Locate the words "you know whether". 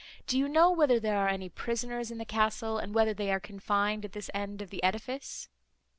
0.35-0.99